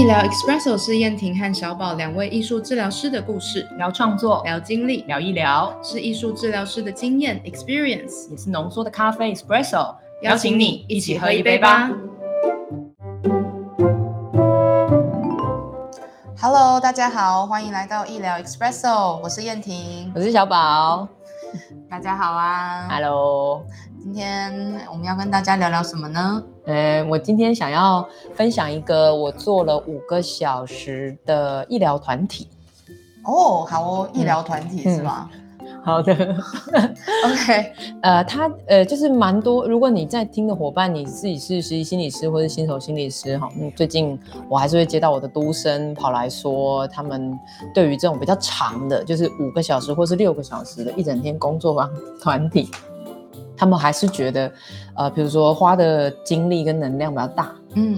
[0.00, 7.38] 医疗 Espresso 是燕婷和小宝两位艺术治疗师的故事，聊创作，聊经历，聊医疗，是艺术治疗师的经验。
[7.44, 9.94] Experience，也是浓缩的咖啡 espresso。
[10.22, 11.90] 邀请你一起喝一杯吧。
[16.40, 21.06] Hello，大家好，欢迎来到医疗 Espresso，我是燕婷，我是小宝。
[21.90, 23.66] 大家好啊，Hello。
[24.12, 24.52] 今天
[24.90, 26.42] 我们要跟大家聊聊什么呢？
[26.64, 28.04] 呃，我今天想要
[28.34, 32.48] 分享一个我做了五个小时的医疗团体。
[33.24, 35.30] 哦，好哦，医疗团体是吗？
[35.84, 36.12] 好的，
[37.24, 37.72] OK。
[38.02, 39.64] 呃，他呃，就是蛮多。
[39.68, 44.18] 如果你在听的伙伴，你自己是实习心理师或是新手心理师哈，嗯，最近
[44.48, 47.38] 我还是会接到我的督生跑来说，他们
[47.72, 51.88] 对于这种比较长的，就是五个小时或是六个小时的一整天工作坊
[52.20, 52.68] 团体。
[53.60, 54.50] 他们还是觉得，
[54.94, 57.94] 呃，比如说花的精力跟能量比较大，嗯，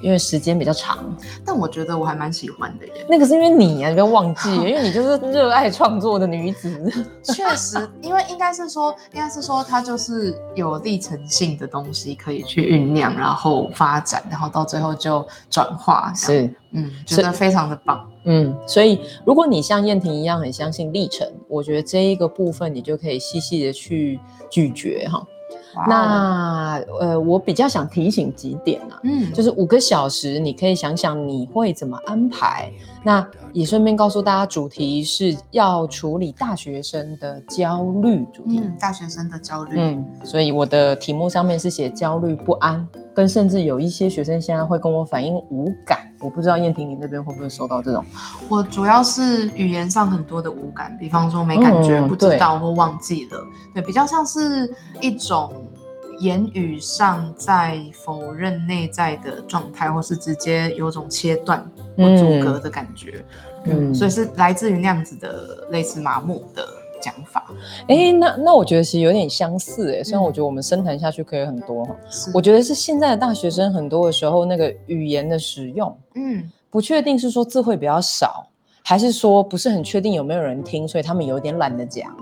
[0.00, 0.98] 因为时间比较长。
[1.44, 3.04] 但我觉得我还蛮喜欢的耶。
[3.08, 6.70] 那个是因为你啊，你不要忘记， 因为你就是热爱创作的女子。
[7.34, 16.12] 确实，因为应该是说，应该是说，它就是有历程性的东西可以去酝酿，然后发展，然后到最后就转化。
[16.14, 18.08] 是，嗯，觉得非常的棒。
[18.24, 24.18] 嗯，所以如果你像燕婷一样很相信历程，我觉得这一个部分你就可以细细的去
[24.50, 25.26] 咀嚼哈。
[25.86, 32.70] 那呃，我比较想提醒几点啊，嗯，就是五个小时，你可以想想你会怎么安排。
[33.02, 38.60] 那也顺便告诉大家，主题是要处理大学生的焦虑主题。
[38.62, 39.76] 嗯，大学生的焦虑。
[39.78, 45.98] 嗯，所以我的题目上面是写焦虑不安，跟甚至有一些学生现在会跟我反映无感。
[46.20, 48.02] 我不知道燕婷你那边会不会收到这种？
[48.48, 53.38] 我主要是语言上很多的无感，比方说没感觉、不知道或忘记了，
[53.74, 55.52] 对，比较像是一种
[56.24, 61.60] 言语上在否认内在的状态，或是直接有种切断
[61.96, 63.24] 或阻隔的感觉，
[63.66, 66.66] 嗯，所以是来自于那样子的类似麻木的。
[67.04, 67.52] 想法，
[67.86, 71.94] 哎，那那我觉得其实有点相似，哎，虽然我觉得我们深谈下去可以很多哈，
[72.32, 78.46] 我觉得是现在的大学生很多的时候那个语言的使用，嗯，不确定是说字汇比较少，
[78.82, 82.16] 还是说不是很确定有没有人听，所以他们有点懒得讲，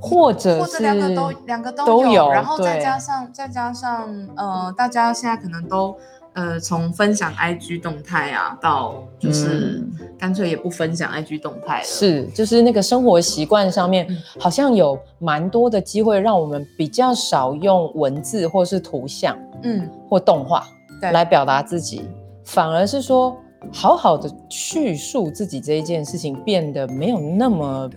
[0.00, 5.94] 或者是两个都两个都有，然后再加上再加上呃，大家现在可能都。
[6.32, 9.82] 呃，从分享 IG 动态啊，到就是
[10.16, 11.84] 干脆也不分享 IG 动态了。
[11.84, 14.06] 是，就是那个生活习惯上面，
[14.38, 20.64] 好像有蛮多的机会，让我们比较少用文字或是图像，嗯，或动画
[21.00, 22.08] 来表达自己，
[22.44, 23.36] 反而是说
[23.72, 27.90] 好好的叙述自己这一件事情，变得没有那么，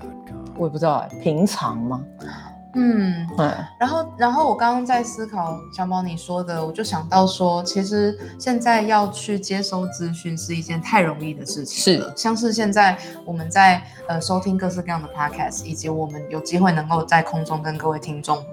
[0.58, 2.04] 我也不知道平常吗？
[2.76, 3.46] 嗯，对
[3.80, 12.12] 然后，然后我刚刚在思考小宝你说的，我就想到说，其实现在要去接收资讯是一件太容易的事情了。
[12.18, 18.44] 像是现在我们在呃收听各式各样的 podcast，以及我们有机会能够在空中跟各位听众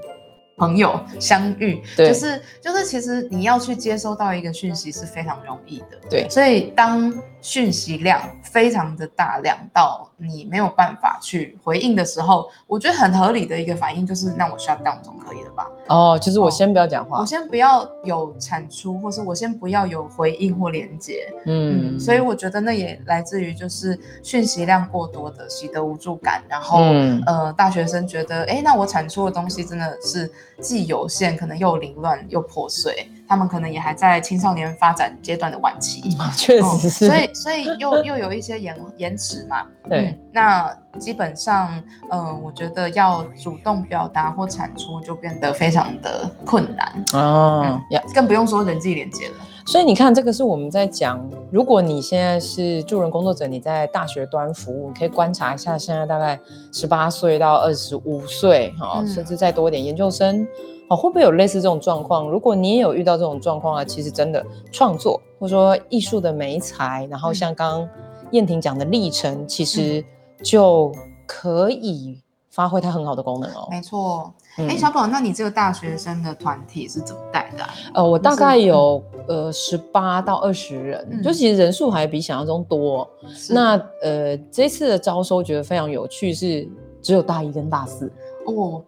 [0.60, 5.98] 朋友相遇，就是就是其实你要去接收到一个讯息是非常容易的。
[6.10, 7.10] 对，所以当
[7.41, 10.06] 讯息量非常的大量到。
[10.22, 15.66] 你没有办法去回应的时候，我觉得很合理的一个反应就是，那我 shut down 总可以了吧？
[15.88, 21.27] 哦，就是我先不要讲话，我先不要有产出，或是我先不要有回应或连接。
[21.47, 26.82] 嗯，所以我觉得那也来自于就是讯息量过多的习得无助感，然后
[27.25, 33.10] 呃，大学生觉得，哎，那我产出的东西真的是既有限，可能又凌乱又破碎。
[33.28, 36.03] 他们可能也还在青少年发展阶段的晚期，
[36.37, 39.65] 确实是，所以所以又又有一些延延迟嘛。
[39.88, 47.81] 对，那基本上，嗯，我觉得要主动表达或产出就变得非常的困难哦，
[48.12, 49.34] 更不用说人际连接了。
[49.71, 56.37] 所以你看，这个是我们在讲，如果你现在是助人工作者，你在大学端服务，你可以观察一下，现在大概
[56.73, 60.45] 十八岁到二十五岁，哈，甚至再多一点研究生。
[60.89, 62.29] 哦，会不会有类似这种状况？
[62.29, 67.89] 如果你也有遇到这种状况啊，其实真的创作或者说艺术的美才，然后像刚刚
[68.33, 70.05] 燕婷讲的历程，其实
[70.43, 70.91] 就
[71.28, 72.21] 可以
[72.51, 73.69] 发挥它很好的功能哦。
[73.71, 74.34] 没错，
[74.68, 77.65] 哎，小宝，那你这个大学生的团体是怎么带的？
[77.95, 83.09] 呃，我大概有呃十八到二十人，就其实人数还比想象中多。
[83.48, 86.68] 那呃，这次的招收觉得非常有趣，是
[87.03, 88.10] 只有大一跟大四。
[88.47, 88.83] 哦，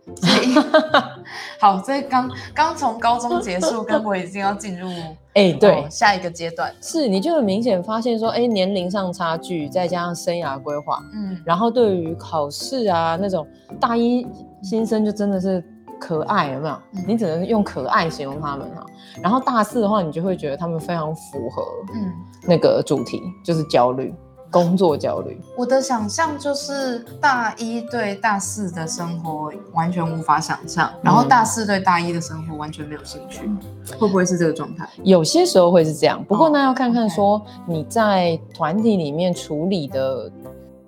[1.61, 4.89] 好，所以刚刚从高中结束，跟我已经要进入
[5.35, 13.47] 哎，对，下一个阶段是，你就很明显发现说，哎，年龄上差距，再加上生涯规划，嗯，然后对于考试啊那种
[13.81, 14.27] 大一
[14.63, 15.63] 新生就真的是
[15.99, 16.77] 可爱，有没有？
[17.07, 18.85] 你只能用可爱形容他们哈。
[19.23, 21.63] 然后大四的话，你就会觉得他们非常符合
[21.95, 22.13] 嗯
[22.49, 24.15] 那个主题，就是焦虑。
[24.53, 33.51] 工作焦虑，我的想象就是大一对大四的生活完全无法想象，然后大四对大一的生活完全没有兴趣，
[33.99, 34.87] 会不会是这个状态？
[35.03, 40.31] 有些时候会是这样，不过那要看看说你在团体里面处理的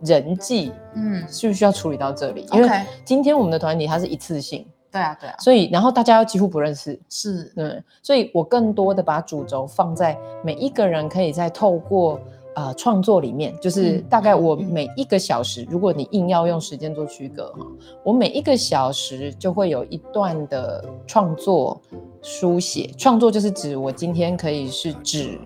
[0.02, 2.46] 人际，嗯，需不需要处理到这里？
[2.52, 2.68] 因为
[3.02, 12.20] 今天我们的团体它是一次性，对啊，对啊，所以然后大家又几乎不认识，是，嗯，所以我更多的把主轴放在每一个人可以在透过。
[12.54, 17.66] 呃，创作里面就是大概我每一个小时，如果你硬要用时间做区隔哈，
[18.04, 21.80] 我每一个小时就会有一段的创作
[22.22, 22.90] 书写。
[22.96, 25.38] 创作就是指我今天可以是指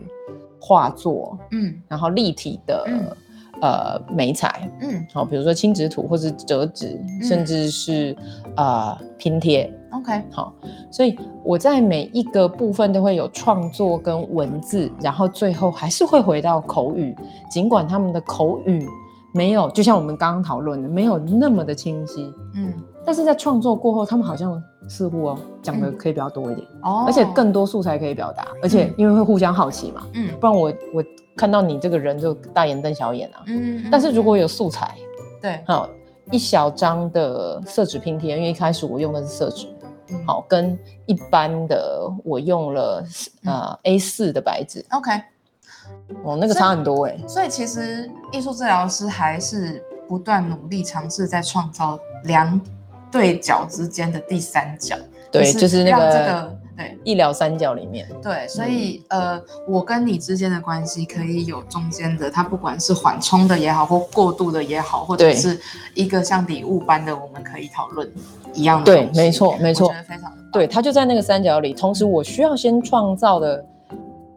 [0.60, 2.86] 画作，嗯，然后立体的
[3.62, 8.14] 呃美彩，嗯，好，比如说轻纸图或者折纸，甚至是
[8.54, 9.72] 啊拼贴。
[9.98, 10.52] OK，好，
[10.90, 17.14] 所以我在每一个部分都会有创作跟文字，然后最后还是会回到口语，
[17.50, 18.86] 尽管他们的口语
[19.34, 22.72] 没有，就像我们刚刚讨论的，没有那么的清晰，嗯，
[23.04, 31.04] 但是在创作过后，他们好像似乎哦讲的可以比较多一点，哦，而且更多素材可以表达，而且因为会互相好奇嘛，嗯，不然我我
[31.36, 34.94] 看到你这个人就大眼瞪小眼啊，嗯，但是如果有素材，
[35.42, 35.88] 对，好
[36.30, 39.66] 一小张的色纸拼贴，因为一开始我用的是色纸。
[40.26, 43.04] 好，跟一般的我用了
[43.44, 45.10] 呃 A 四的白纸，OK，
[46.22, 47.16] 哦，那个差很多哎。
[47.26, 52.60] 所以其实艺术治疗师还是不断努力尝试在创造两
[53.10, 54.96] 对角之间的第三角，
[55.30, 56.57] 对，就是那个。
[56.78, 65.60] 对，医疗三角里面，对，所以呃，我跟你之间的关系可以有中间的，它不管是缓冲的也好，或过度的也好，或者是
[65.94, 68.08] 一个像礼物般的，我们可以讨论
[68.54, 68.84] 一样的。
[68.84, 71.74] 对，没错，没错，觉得非常的对，它就在那个三角里。
[71.74, 73.64] 同时，我需要先创造的。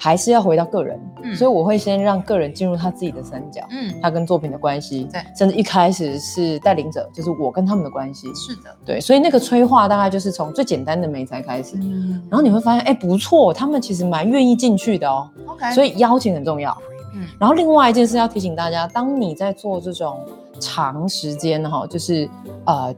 [0.03, 1.00] 还是要回到个人，
[1.36, 16.75] 所以我会先让个人进入他自己的三角，嗯，他跟作品的关系，对，甚至一开始是带领者，就是我跟他们的关系，是的，对，所以那个催化大概就是从最简单的美才开始，嗯，然后你会发现，哎，不错，他们其实蛮愿意进去的哦，OK，所以邀请很重要，
[17.13, 20.25] 嗯，然后另外一件事要提醒大家，当你在做这种
[20.59, 22.27] 长时间哈，就是
[22.65, 22.92] 呃，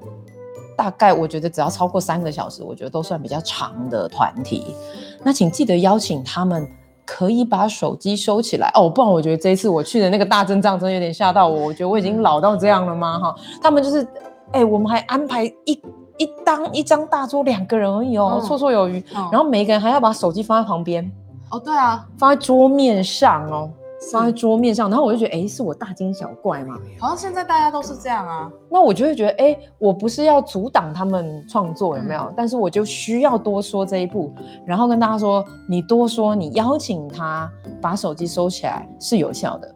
[0.77, 4.73] 大概我觉得只要超过三个小时，我觉得都算比较长的团体，
[5.21, 6.65] 那请记得邀请他们。
[7.05, 11.65] 可以把手机收起来哦，不然我觉得这一次我去的那个大阵仗真的有点吓到我。
[11.65, 13.19] 我觉得我已经老到这样了吗？
[13.19, 14.07] 哈，他们就是，
[14.51, 15.81] 哎，我们还安排一
[16.17, 19.03] 一当一张大桌两个人而已哦，绰绰有余。
[19.31, 21.11] 然后每一个人还要把手机放在旁边。
[21.49, 23.69] 哦，对啊，放在桌面上哦。
[24.11, 26.77] 放在桌面上，然后我就觉得，哎，是我大惊小怪吗？
[26.99, 28.51] 好像现在大家都是这样啊。
[28.69, 32.31] 那我就会觉得，哎，我不是要阻挡他们创作，有没有？
[32.35, 34.33] 但是我就需要多说这一步，
[34.65, 37.49] 然后跟大家说，你多说，你邀请他
[37.81, 39.75] 把手机收起来是有效的，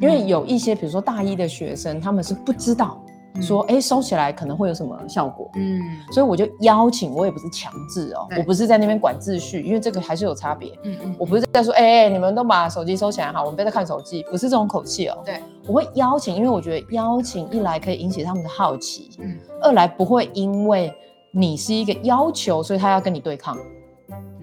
[0.00, 3.03] 因为有一些，比如说大一的学生，他们是不知道。
[3.42, 5.50] 说哎，收起来可能会有什么效果？
[5.56, 5.80] 嗯，
[6.12, 10.72] 所以我就邀请，我也不是强制哦，我不是在那边管秩序，因为这个还是有差别。
[10.84, 15.18] 嗯嗯，我不是在说哎哎，你们都把手机收起来哈，我们不要再看手机，不是这种口气哦。
[15.24, 20.94] 对，我会邀请，因为我觉得邀请一来可以引起他们的好奇，嗯，二来不会因为
[21.32, 23.56] 你是一个要求，所以他要跟你对抗。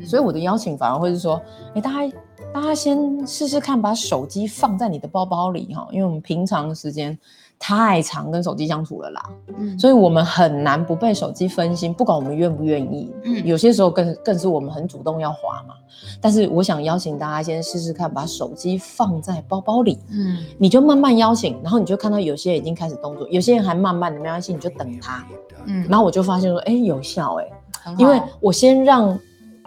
[0.05, 1.41] 所以我的邀请反而会是说，
[1.75, 2.13] 哎，大家
[2.53, 7.17] 大家先试试看，把手机放在你的包包里哈，因为我们平常的时间。
[7.63, 15.75] 太常跟手机相处了啦，嗯，所以我们很难不被手机分心，不管我们愿不愿意，嗯，有些时候更更是我们很主动要滑嘛。
[16.19, 25.23] 但是我想邀请大家先试试看，把手机放在包包里，嗯，你就慢慢邀请，然后你就看到有些人已经开始动作，有些人还慢慢的没关系，你就等他，
[25.65, 27.47] 嗯，然后我就发现说，哎，有效，哎，
[27.95, 29.15] 因为我先让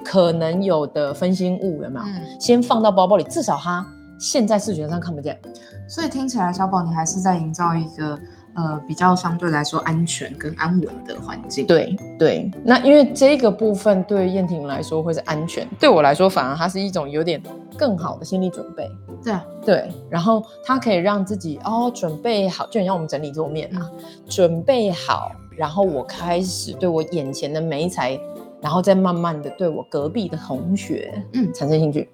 [0.04, 2.06] 可能有的分心物有没有，
[2.40, 3.86] 先放到包包里，至少他
[4.18, 5.38] 现在视觉上看不见。
[5.88, 8.18] 所以听起来，小宝你还是在营造一个
[8.54, 11.66] 呃比较相对来说安全跟安稳的环境。
[11.66, 17.42] 对对，那因为这个部分对燕婷来说会是安全，对我来说反而它是一种有点
[17.76, 18.90] 更好的心理准备。
[19.22, 23.90] 对啊，对，然后它可以让自己哦准备好，就很像我们整理桌面啊，
[24.28, 28.18] 准备好，然后我开始对我眼前的美才，
[28.64, 32.08] 然后再慢慢的对我隔壁的同学嗯产生兴趣。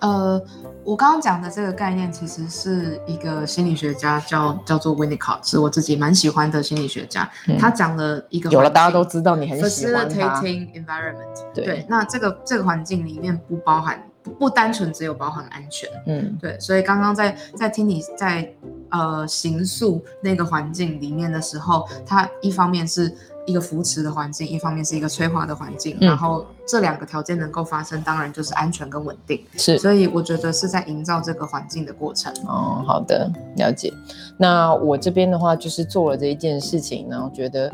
[0.00, 0.42] 呃。
[0.82, 7.30] 我刚刚讲的这个概念，其实是一个心理学家叫叫做 Winnicott，是我自己蛮喜欢的心理学家。
[7.58, 10.40] 他讲了一个有了，大家都知道你很喜欢他。
[10.40, 14.02] Environment，对，那这个这个环境里面不包含
[14.38, 16.58] 不单纯只有包含安全，嗯，对。
[16.58, 18.50] 所以刚刚在在听你在
[18.90, 23.14] 呃形塑那个环境里面的时候，它一方面是
[23.46, 29.42] 一个扶持的环境，一方面是一个催化的环境，然后这两个条件能够发生，当然就是安全跟稳定。
[29.56, 32.32] 是，所以我觉得是在营造这个环境的过程。
[32.46, 33.92] 哦，好的，了解。
[34.36, 37.72] 那我这边的话就是做了这一件事情，然后觉得，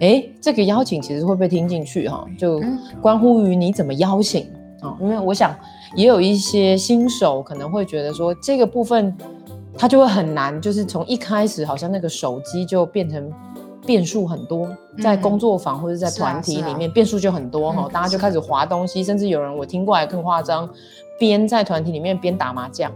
[0.00, 2.60] 哎，这个邀请其实会被听进去哈，就
[3.00, 4.46] 关乎于你怎么邀请
[4.82, 5.54] 啊，因为我想
[5.94, 9.16] 也有一些新手可能会觉得说这个部分
[9.78, 13.32] 他就会很难，就是从一开始好像那个手机就变成。
[13.84, 14.68] 变数很多，
[15.00, 20.68] 在工作坊或者在团体里面，变数就很多哈，大家就开始划东西，甚至有人我听过还更夸张，
[21.20, 22.90] 边在团体里面边打麻将，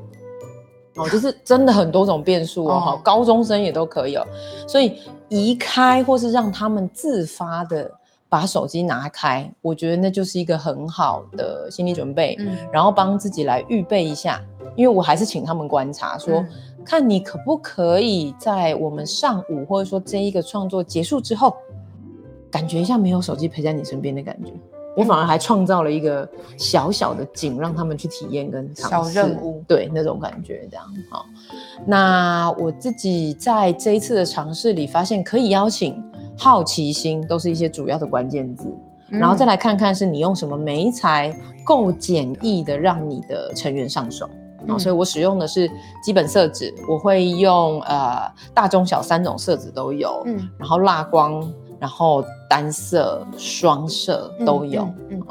[0.97, 4.17] 哦，就是真的很多种变数哦，哈，高中生也都可以。
[4.17, 4.27] 哦，
[4.67, 7.89] 所以移开或是让他们自发的
[8.29, 14.43] 把手机拿开，我觉得那就是一个很好的心理准备，嗯，然后帮自己来预备一下，
[14.75, 16.45] 因为我还是请他们观察说。
[16.91, 21.55] 看你可不可以在我们上午，或者说这一个创作结束之后，
[22.51, 24.51] 感觉一下没有手机陪在你身边的感觉。
[24.97, 30.85] 我反而还创造了一个小小的景，让他们去体验跟小任务，对那种感觉这样。
[31.09, 31.27] 好，
[31.87, 36.03] 那我自己在这一次的尝试里发现，可以邀请
[36.37, 38.67] 好奇心，都是一些主要的关键字。
[39.09, 41.33] 然后再来看看是你用什么媒材
[41.63, 44.29] 够简易的，让你的成员上手。
[44.69, 45.71] 哦，所以我使用的是
[46.03, 55.23] 基本色纸，我会用呃大中小三种色纸都有，嗯，然后蜡光，然后单色、双色都有，嗯，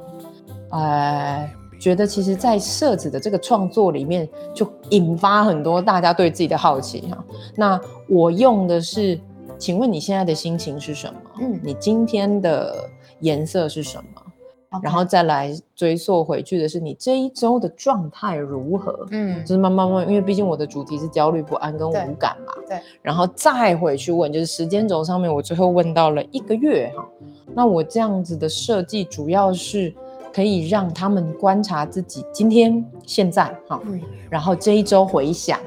[0.72, 7.18] 呃，觉得其实，在色纸的这个创作里面，就引发很多大家对自己的好奇哈。
[7.56, 9.20] 那我用的是，
[9.58, 11.20] 请问你现在的心情是什么？
[11.42, 12.76] 嗯，你今天的
[13.22, 14.22] 颜色是什么？
[14.84, 19.08] 然后再来追溯回去的是你这一周的状态如何？
[19.12, 22.54] 嗯，就是慢慢慢，因为毕竟我的主题是焦虑不安跟无感嘛。
[22.68, 22.80] 对。
[23.02, 27.04] 然后再回去问，就是时间轴上面，我最后问到了一个月哈。
[27.56, 29.92] 那我这样子的设计，主要是
[30.32, 33.82] 可以让他们观察自己今天现在哈，
[34.30, 35.60] 然后这一周回想。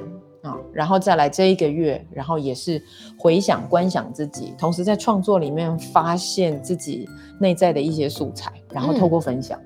[0.73, 2.83] 啊，然后再来这一个月，然后也是
[3.19, 9.59] 回想、观想自己，同时在创作里面发现自己内在的一些素材，然后透过分享，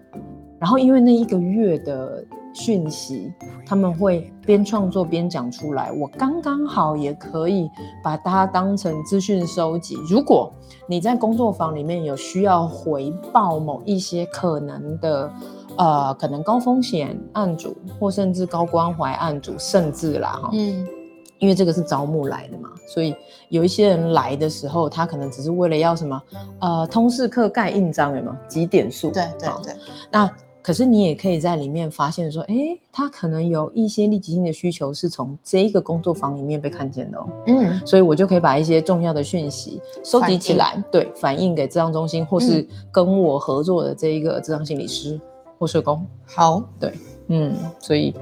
[0.59, 3.33] 然后因为那一个月的讯息，
[3.65, 7.71] 他们会边创作边讲出来，我刚刚好也可以
[8.03, 9.97] 把它当成资讯收集。
[10.09, 10.53] 如果
[10.89, 15.33] 你在工作坊里面有需要回报某一些可能的。
[15.79, 20.89] 呃，可能高风险案主，或甚至高关怀案主，甚至啦哈，嗯，
[21.39, 23.15] 因为这个是招募来的嘛，所以
[23.49, 26.23] 有一些人来的时候，他可能只是为了要什么，
[26.61, 29.11] 呃，通识课盖印章，有没有几点数？
[29.11, 29.75] 对对对。
[30.11, 30.31] 那
[30.63, 32.55] 可是你也可以在里面发现说，哎，
[32.91, 45.21] 他可能有一些立即性的需求是从这一个工作坊里面被看见的哦，嗯，所以我就可以把一些重要的讯息收集起来，对，反映给智商中心或是跟我合作的这一个智商心理师。
[45.59, 46.93] 或社工好，对，
[47.29, 48.15] 嗯，所以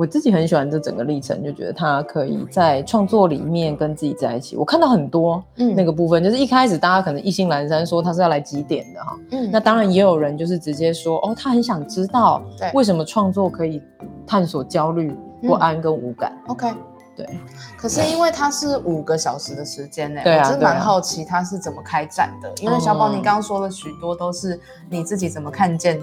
[0.00, 4.56] 我自己很喜欢这整个历程，就觉得他可以在创作里面跟自己在一起。
[4.56, 12.42] 我看到很多那个部分，就是一开始大家可能一心阑珊，说他是要来几点的哈，嗯，那当然也有人就是直接说，哦，他很想知道
[12.72, 13.82] 为什么创作可以
[14.26, 16.32] 探索焦虑、不安跟无感。
[16.46, 16.72] OK，
[17.14, 17.28] 对。
[17.76, 22.50] 可是因为他是五个小时的时间呢，我真蛮好奇他是怎么开展的。
[22.62, 26.00] 因为小宝，你刚刚说了许多都是你自己怎么看见。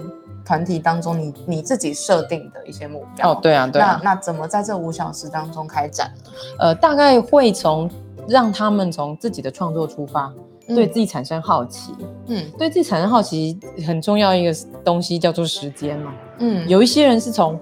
[0.48, 4.00] 团体当中，你你自己设定的一些目标哦，对啊，对啊。
[4.02, 6.10] 那那怎么在这五小时当中开展？
[6.58, 7.88] 呃，大概会从
[8.26, 10.32] 让他们从自己的创作出发，
[10.68, 11.92] 对自己产生好奇。
[12.28, 16.14] 嗯，对自己产生好奇很重要一个东西叫做时间嘛。
[16.38, 17.60] 嗯，有一些人是从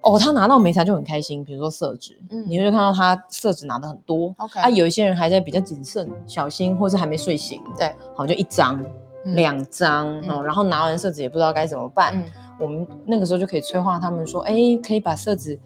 [0.00, 4.34] 哦，他拿到美材就很开心，比如说色纸，嗯，你会看到他色纸拿的很多。
[4.38, 7.60] OK，啊，有一些人还在比较谨慎、小心，或是还没睡醒。
[7.76, 8.82] 对，好，就一张。
[9.24, 12.22] 两张哦，然后拿完色纸也不知道该怎么办。
[12.58, 14.54] 我们那个时候就可以催化他们说：“哎，
[14.86, 15.58] 可以把色纸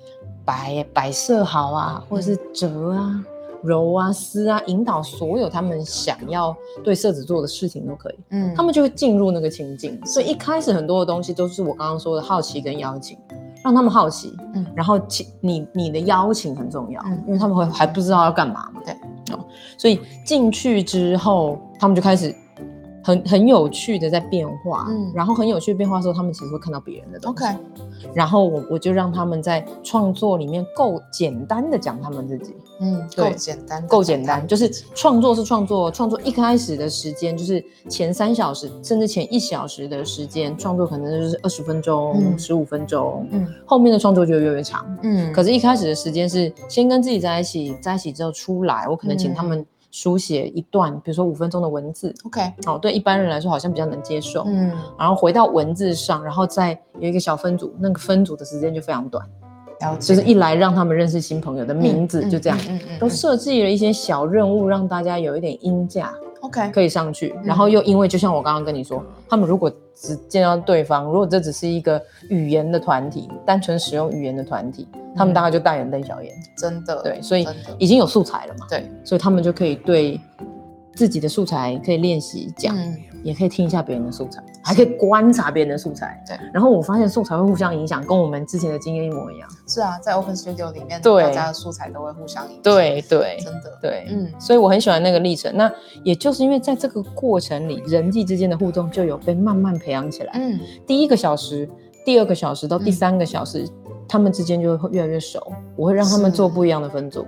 [0.45, 3.21] 摆摆设好啊，或者是折啊、
[3.65, 10.01] 揉啊、撕啊，引导所有他们想要对色纸做的事情都可以。”嗯，他们就会进入那个情境。
[10.07, 13.19] 所以一开始很多的东西都是我刚刚说的好奇跟邀请，
[13.65, 14.37] 让他们好奇。
[14.55, 18.81] 嗯，然后请你你的邀请很重要，因为他们会还不知道要干嘛嘛。
[18.85, 18.95] 对，
[19.35, 19.45] 哦，
[19.77, 22.33] 所以进去之后，他们就开始。
[23.05, 27.45] 很很有趣的在变化，嗯，然后很有趣的变化时候，他们其实会看到别人的东西。
[27.45, 27.57] OK，
[28.15, 49.65] 然后我我就让他们在创作里面够简单的讲他们自己，嗯，够简单，够简单，就是创作是创作，创作一开始的时间就是前三小时，甚至前一小时的时间，创作可能就是二十分钟、十五分钟，嗯，后面的创作就越来越长，嗯，可是，一开始的时间是先跟自己在一起，在一起之后出来，我可能请他们。
[49.95, 59.25] 书写一段，比如说五分钟的文字，OK，好，对一般人来说好像比较能接受，嗯，然后回到文字上，然后再有一个小分组，那个分组的时间就非常短，
[60.01, 66.13] 就是一来让他们认识新朋友的名字，就这样，嗯嗯，都设计了一些小任务，让大家有一点音价。
[66.41, 77.47] OK，可以上去，然后又因为就像我刚刚跟你说，他们如果只见到对方，如果这只是一个语言的团体，单纯使用语言的团体，他们大概就大眼瞪小眼，真的，对，所以
[77.79, 80.21] 已经有素材了嘛，对，所以他们就可以对
[80.95, 82.77] 自己的素材可以练习讲。
[83.25, 86.23] 也可以听一下别人的素材，还可以观察别人的素材。
[86.28, 89.49] 对，然后我发现素材会互相影响，跟我们之前的经验一模一样。
[89.66, 92.62] 是啊，在 Open Studio 里面，大家的素材都会互相影响。
[92.62, 95.50] 对对，真的对，嗯，所以我很喜欢那个历程。
[95.57, 100.33] 那也就是因为在这个过程里，人际之间的互动就有被慢慢培养起来。
[100.35, 101.69] 嗯，第一个小时、
[102.04, 103.66] 第二个小时到第三个小时，
[104.07, 105.40] 他们之间就会越来越熟。
[105.76, 107.26] 我会让他们做不一样的分组。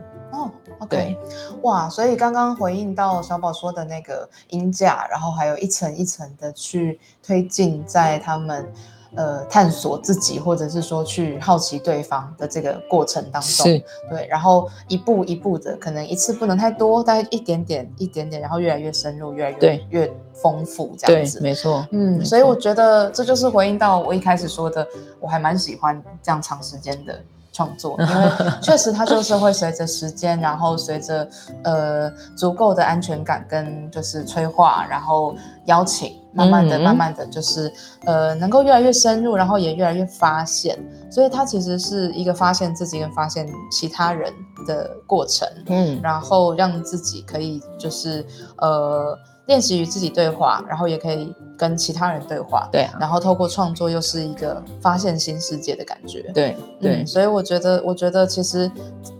[0.78, 0.84] 哦。
[0.84, 1.18] OK，
[1.62, 8.70] 哇，所以刚刚回应到小宝说的那个音架，然后还有一层一层的去推进，在他们
[9.14, 24.86] 呃探索自己，或者是说去好奇对方的这个过程当中，是，对，然后一步一步的，可能一次不能太多，大概一点点一点点，然后越来越深入，越来越越丰富这样子，没错，嗯，所以我觉得这就是回应到我一开始说的，
[25.18, 27.18] 我还蛮喜欢这样长时间的。
[27.56, 31.26] 创作，因为 确实它就是会随着时间，然后随着
[31.64, 35.34] 呃足够的安全感跟就是催化，然后
[35.64, 37.72] 邀请，慢慢的、慢慢的就是
[38.04, 40.78] 呃能够越来越深入，然后也越来越发现，
[41.10, 44.30] 所以它其实是一个发现自己跟发现其他人
[44.66, 48.22] 的过程，嗯，然后让自己可以就是
[48.58, 49.18] 呃。
[49.46, 58.70] 练习与自己对话，然后也可以跟其他人对话，对啊，然后透过创作又是一个发现新世界的感觉，对对，所以我觉得，我觉得其实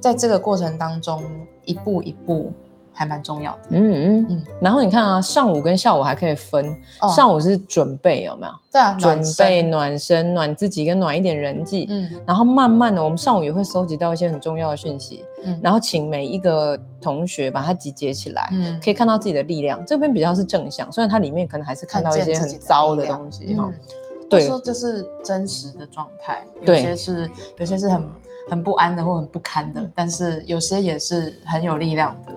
[0.01, 1.23] 在这个过程当中，
[1.65, 2.53] 一步一步。
[2.97, 4.43] 还蛮重要的，嗯嗯嗯。
[4.59, 6.75] 然后你看啊，上午跟下午还可以分，
[7.15, 8.53] 上午是准备有没有？
[8.73, 11.87] 对啊，准备暖身，暖自己跟暖一点人际。
[11.91, 12.11] 嗯。
[12.27, 15.61] 然后慢慢的，我们上午也会收集到一些很重要的讯息，嗯。
[15.63, 19.85] 然后请每一个同学把它集结起来，嗯，可以看到自己的力量。
[19.85, 23.71] 这边比较是正向，虽然它里面可能还是看到一些很糟的东西哈。
[24.29, 28.03] 对，说这是真实的状态，有些是有些是很
[28.51, 32.33] 很不安的或很不堪的，但是有些也是很有力量的。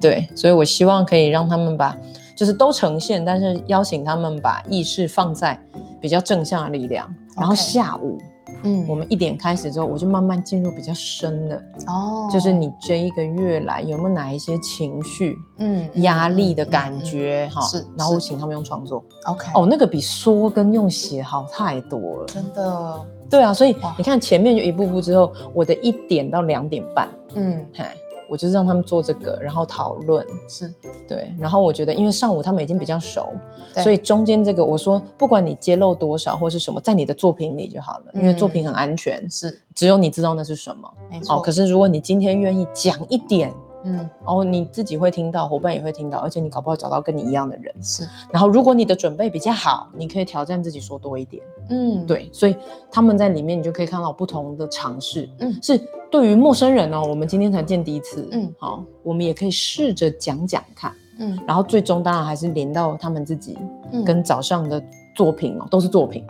[0.00, 1.96] 对，所以我希望可以让他们把，
[2.36, 5.58] 就是都呈现，但是邀请他们把意识放在
[6.00, 7.12] 比较正向的力量。
[7.36, 8.18] 然后下午，
[8.64, 27.94] 嗯，我们一点开始之后，我就慢慢进入比较深的哦，就是你这一个月来有没有哪一些情绪，嗯，压力的感觉哈，是，然后我请他们用创作，OK，哦，那个比说跟用写好太多了，真的，对啊，所以你看前面就一步步之后，我的一点到两点半，嗯，嗨。
[28.28, 30.72] 我就是让他们做这个，然后讨论，是
[31.08, 31.32] 对。
[31.38, 33.32] 然后我觉得，因为上午他们已经比较熟，
[33.76, 40.88] 所以中间这个我说，不管你揭露多少或是什么，在你的作品里就好了，因为作品很安全，是只有你知道那是什么。
[41.10, 41.40] 没错。
[41.40, 43.52] 可是如果你今天愿意讲一点。
[43.84, 47.74] 嗯，然后你自己会听到，伙伴也会听到，而且你搞不好找到跟你一样的人。
[47.82, 51.42] 是，然后如果你的准备比较好，你可以挑战自己说多一点。
[51.70, 52.56] 嗯，对，所以
[52.90, 55.28] 他们在里面你就可以看到不同的尝试。
[55.38, 58.28] 嗯，是对于陌生人哦，我们今天才见第一次。
[58.32, 60.92] 嗯，好，我们也可以试着讲讲看。
[61.20, 63.58] 嗯，然后最终当然还是连到他们自己
[64.04, 64.82] 跟早上的
[65.14, 66.24] 作品哦，都是作品。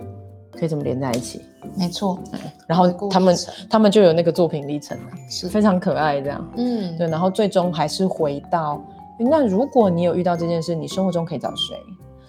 [0.52, 1.40] 可以这么连在一起？
[1.76, 2.18] 没错，
[2.66, 3.36] 然后他们
[3.68, 6.48] 他们就有那个作品历程了，是非常可爱这样。
[6.56, 8.82] 嗯，对，然后最终还是回到
[9.18, 11.76] 那如果你有遇到这件事，你生活中可以找谁？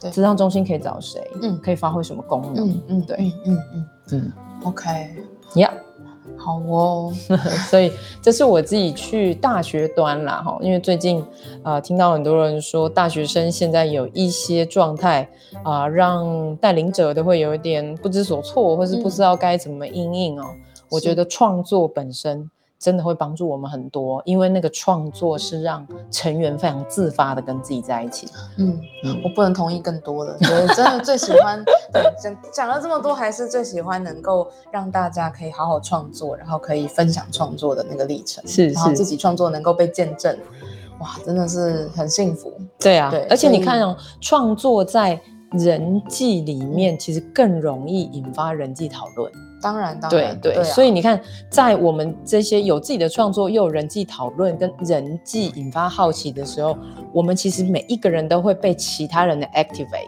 [0.01, 1.21] 对，智商中心可以找谁？
[1.41, 2.69] 嗯，可以发挥什么功能？
[2.69, 4.31] 嗯嗯，对，嗯嗯嗯嗯
[4.63, 5.71] ，OK，Yeah。
[6.39, 7.13] 好哦，
[7.69, 11.23] 所以这是我自己去大学端啦哈，因为最近
[11.63, 15.29] 啊听到很多人说大学生现在有一些状态
[15.63, 20.45] 啊，让带领者都会有一点不知所措，或是不知道该怎么应应哦。
[20.89, 22.49] 我觉得创作本身。
[22.79, 28.25] 真的会帮助我们很多，因为那个创作是让成员非常自发的跟自己在一起。
[28.57, 28.79] 嗯，
[29.21, 31.61] 我不能同意更多的，我真的最喜欢
[32.23, 40.37] 讲讲了这么多，还是最喜欢能够让大家可以好好创作，然后可以分享创作的那个历程，是，然后自己创作能够被见证，
[40.99, 42.53] 哇，真的是很幸福。
[42.79, 45.19] 对啊，对，而且你看哦，创作在
[45.51, 49.29] 人际里面其实更容易引发人际讨论。
[49.61, 56.77] 当然，当然，对对，所以你看，在我们这些有自己的创作，又有人际讨论跟人际引发好奇的时候，
[57.13, 60.07] 我们其实每一个人都会被其他人的 activate，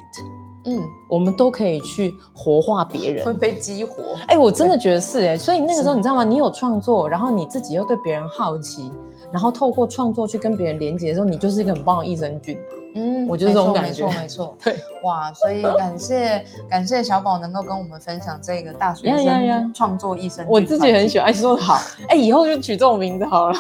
[0.66, 4.16] 嗯，我们都可以去活化别人，会被激活。
[4.28, 6.24] 哎，我真的觉得是哎，所以那个时候你知道吗？
[6.24, 8.92] 你有创作，然后你自己又对别人好奇。
[9.32, 12.58] 然后透过创作去跟别人连接的时候，你就是一个很棒的益生菌。
[12.96, 14.58] 嗯，我就是这种感觉，没错没错。
[14.64, 20.46] 对，哇，所以感谢感谢小宝能够跟我们分享这个大学生创作一生。
[20.48, 23.60] 我自己很喜欢，说的好，哎，以后就取这种名字好了。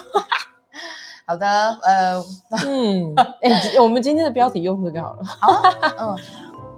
[1.25, 1.47] 好的，
[1.83, 2.25] 呃，
[2.65, 5.23] 嗯，哎，我们今天的标题用这个好了。
[5.23, 5.53] 好，
[5.99, 6.17] 嗯。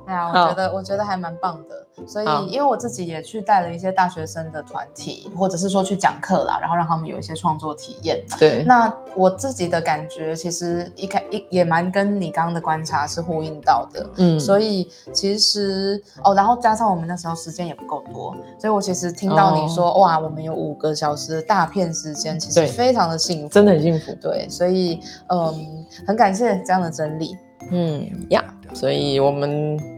[0.06, 8.22] 对啊，我觉得我觉得还蛮棒的，所以因为我自己也去带了一些大学生的团体，或者是说去讲课啦，然后让他们有一些创作体验。
[8.38, 24.14] 对，那我自己的感觉其实一开一也蛮跟你刚刚的观察是呼应到的，嗯，所以其实哦，然后加上我们那时候时间也不够多，所以我其实听到你说哇，我们有五个小时的大片时间，其实非常的幸福，真的很幸福。
[24.22, 27.38] 对，所以嗯，很感谢这样的整理，
[27.72, 29.93] 嗯呀，所以我们。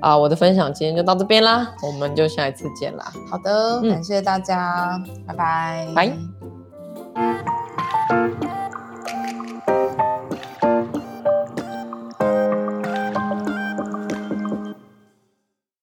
[0.00, 3.12] 啊，我的分享今天就到这边啦，我们就下一次见啦。
[3.30, 7.65] 好的，感谢大家，拜拜，拜。